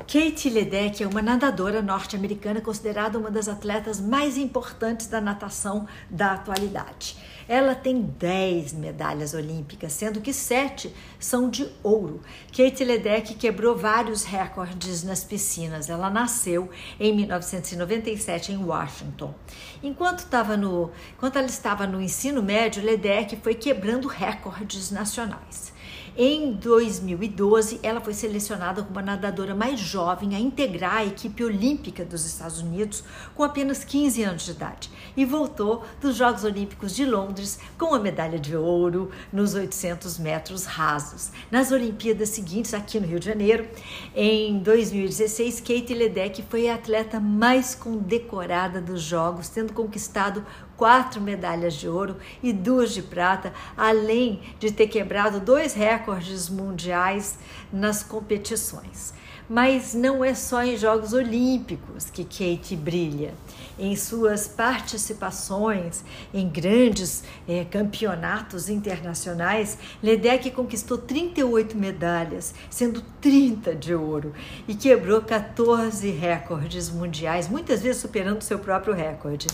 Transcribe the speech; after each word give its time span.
Kate 0.00 0.48
Ledeck 0.48 1.02
é 1.02 1.06
uma 1.06 1.20
nadadora 1.20 1.82
norte-americana 1.82 2.60
considerada 2.60 3.18
uma 3.18 3.30
das 3.30 3.46
atletas 3.46 4.00
mais 4.00 4.38
importantes 4.38 5.06
da 5.06 5.20
natação 5.20 5.86
da 6.10 6.32
atualidade. 6.32 7.16
Ela 7.48 7.74
tem 7.74 8.02
10 8.02 8.72
medalhas 8.74 9.34
olímpicas, 9.34 9.92
sendo 9.92 10.20
que 10.20 10.32
7 10.32 10.94
são 11.18 11.50
de 11.50 11.68
ouro. 11.82 12.20
Kate 12.48 12.84
Ledeck 12.84 13.34
quebrou 13.34 13.76
vários 13.76 14.24
recordes 14.24 15.02
nas 15.02 15.24
piscinas. 15.24 15.88
Ela 15.88 16.08
nasceu 16.10 16.70
em 16.98 17.14
1997 17.14 18.52
em 18.52 18.56
Washington. 18.56 19.34
Enquanto, 19.82 20.26
no, 20.58 20.90
enquanto 21.14 21.36
ela 21.36 21.46
estava 21.46 21.86
no 21.86 22.00
ensino 22.00 22.42
médio, 22.42 22.84
Ledeck 22.84 23.36
foi 23.36 23.54
quebrando 23.54 24.08
recordes 24.08 24.90
nacionais. 24.90 25.72
Em 26.14 26.52
2012, 26.52 27.80
ela 27.82 27.98
foi 27.98 28.12
selecionada 28.12 28.82
como 28.82 28.98
a 28.98 29.02
nadadora 29.02 29.54
mais 29.54 29.80
jovem 29.80 30.36
a 30.36 30.38
integrar 30.38 30.96
a 30.96 31.06
equipe 31.06 31.42
olímpica 31.42 32.04
dos 32.04 32.26
Estados 32.26 32.60
Unidos 32.60 33.02
com 33.34 33.42
apenas 33.42 33.82
15 33.82 34.22
anos 34.22 34.44
de 34.44 34.50
idade 34.50 34.90
e 35.16 35.24
voltou 35.24 35.84
dos 36.00 36.16
Jogos 36.16 36.44
Olímpicos 36.44 36.94
de 36.94 37.04
Londres 37.04 37.58
com 37.78 37.94
a 37.94 37.98
medalha 37.98 38.38
de 38.38 38.56
ouro 38.56 39.10
nos 39.32 39.54
800 39.54 40.18
metros 40.18 40.64
rasos. 40.64 41.30
Nas 41.50 41.70
Olimpíadas 41.70 42.30
seguintes, 42.30 42.74
aqui 42.74 42.98
no 42.98 43.06
Rio 43.06 43.20
de 43.20 43.26
Janeiro, 43.26 43.68
em 44.14 44.58
2016, 44.58 45.60
Kate 45.60 45.94
Ledeck 45.94 46.42
foi 46.48 46.68
a 46.68 46.74
atleta 46.74 47.20
mais 47.20 47.74
condecorada 47.74 48.80
dos 48.80 49.02
Jogos, 49.02 49.48
tendo 49.48 49.72
conquistado 49.72 50.44
quatro 50.82 51.20
medalhas 51.20 51.74
de 51.74 51.88
ouro 51.88 52.16
e 52.42 52.52
duas 52.52 52.92
de 52.92 53.02
prata, 53.02 53.52
além 53.76 54.40
de 54.58 54.72
ter 54.72 54.88
quebrado 54.88 55.38
dois 55.38 55.74
recordes 55.74 56.48
mundiais 56.48 57.38
nas 57.72 58.02
competições. 58.02 59.14
Mas 59.48 59.94
não 59.94 60.24
é 60.24 60.34
só 60.34 60.62
em 60.64 60.76
Jogos 60.76 61.12
Olímpicos 61.12 62.10
que 62.10 62.24
Kate 62.24 62.74
brilha. 62.74 63.34
Em 63.78 63.96
suas 63.96 64.46
participações 64.46 66.04
em 66.32 66.48
grandes 66.48 67.24
eh, 67.48 67.64
campeonatos 67.64 68.68
internacionais, 68.68 69.78
Ledeck 70.02 70.50
conquistou 70.50 70.98
38 70.98 71.76
medalhas, 71.76 72.54
sendo 72.70 73.02
30 73.20 73.74
de 73.74 73.94
ouro, 73.94 74.32
e 74.68 74.74
quebrou 74.74 75.22
14 75.22 76.10
recordes 76.10 76.90
mundiais, 76.90 77.48
muitas 77.48 77.82
vezes 77.82 78.00
superando 78.00 78.42
seu 78.42 78.58
próprio 78.58 78.94
recorde. 78.94 79.48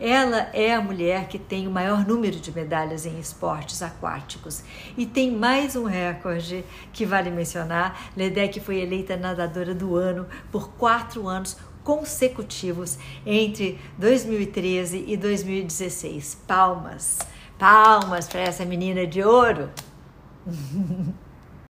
Ela 0.00 0.48
é 0.68 0.74
a 0.74 0.80
mulher 0.80 1.28
que 1.28 1.38
tem 1.38 1.66
o 1.66 1.70
maior 1.70 2.06
número 2.06 2.36
de 2.36 2.52
medalhas 2.52 3.06
em 3.06 3.18
esportes 3.18 3.82
aquáticos 3.82 4.62
e 4.96 5.06
tem 5.06 5.30
mais 5.30 5.74
um 5.74 5.84
recorde 5.84 6.64
que 6.92 7.06
vale 7.06 7.30
mencionar. 7.30 8.10
Ledeck 8.16 8.60
foi 8.60 8.80
eleita 8.80 9.16
nadadora 9.16 9.74
do 9.74 9.96
ano 9.96 10.26
por 10.52 10.70
quatro 10.72 11.26
anos 11.26 11.56
consecutivos 11.82 12.98
entre 13.24 13.78
2013 13.96 15.04
e 15.08 15.16
2016. 15.16 16.42
Palmas, 16.46 17.18
palmas 17.58 18.28
para 18.28 18.40
essa 18.40 18.64
menina 18.64 19.06
de 19.06 19.22
ouro! 19.22 19.70